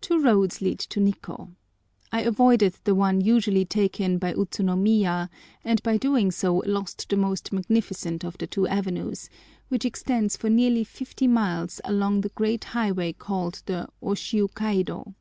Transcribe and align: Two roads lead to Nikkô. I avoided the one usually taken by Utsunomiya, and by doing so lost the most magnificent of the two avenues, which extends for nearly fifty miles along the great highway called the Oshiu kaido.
Two 0.00 0.20
roads 0.22 0.60
lead 0.60 0.78
to 0.78 1.00
Nikkô. 1.00 1.56
I 2.12 2.20
avoided 2.22 2.76
the 2.84 2.94
one 2.94 3.20
usually 3.20 3.64
taken 3.64 4.16
by 4.16 4.32
Utsunomiya, 4.32 5.28
and 5.64 5.82
by 5.82 5.96
doing 5.96 6.30
so 6.30 6.62
lost 6.66 7.08
the 7.08 7.16
most 7.16 7.52
magnificent 7.52 8.24
of 8.24 8.38
the 8.38 8.46
two 8.46 8.68
avenues, 8.68 9.28
which 9.66 9.84
extends 9.84 10.36
for 10.36 10.48
nearly 10.48 10.84
fifty 10.84 11.26
miles 11.26 11.80
along 11.84 12.20
the 12.20 12.28
great 12.28 12.62
highway 12.62 13.12
called 13.12 13.64
the 13.66 13.88
Oshiu 14.00 14.46
kaido. 14.54 15.16